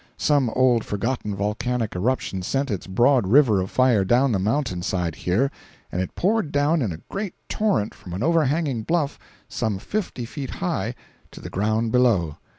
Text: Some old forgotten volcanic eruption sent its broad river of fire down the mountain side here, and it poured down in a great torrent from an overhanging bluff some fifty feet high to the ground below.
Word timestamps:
Some 0.17 0.49
old 0.55 0.83
forgotten 0.83 1.35
volcanic 1.35 1.95
eruption 1.95 2.41
sent 2.41 2.71
its 2.71 2.87
broad 2.87 3.27
river 3.27 3.61
of 3.61 3.69
fire 3.69 4.03
down 4.03 4.31
the 4.31 4.39
mountain 4.39 4.81
side 4.81 5.13
here, 5.13 5.51
and 5.91 6.01
it 6.01 6.15
poured 6.15 6.51
down 6.51 6.81
in 6.81 6.91
a 6.91 7.01
great 7.09 7.35
torrent 7.47 7.93
from 7.93 8.13
an 8.13 8.23
overhanging 8.23 8.81
bluff 8.81 9.19
some 9.47 9.77
fifty 9.77 10.25
feet 10.25 10.49
high 10.49 10.95
to 11.29 11.39
the 11.39 11.51
ground 11.51 11.91
below. 11.91 12.37